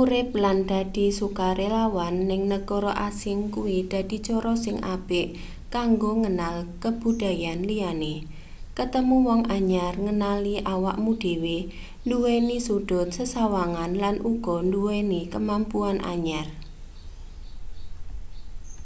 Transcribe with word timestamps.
urip 0.00 0.28
lan 0.42 0.58
dadi 0.70 1.06
sukarelawan 1.18 2.14
ning 2.28 2.42
negara 2.52 2.92
asing 3.08 3.38
kuwi 3.54 3.78
dadi 3.92 4.16
cara 4.26 4.54
sing 4.64 4.76
apik 4.94 5.28
kanggo 5.74 6.12
ngenal 6.22 6.56
kabudayan 6.82 7.60
liyane 7.68 8.14
ketemu 8.76 9.16
wong 9.28 9.40
anyar 9.56 9.94
ngenali 10.04 10.54
awakmu 10.74 11.10
dhewe 11.22 11.56
nduweni 12.04 12.56
sudhut 12.66 13.08
sesawangan 13.16 13.92
lan 14.02 14.16
uga 14.30 14.56
nduweni 14.68 15.20
kemampuan 15.32 15.98
anyar 16.12 16.46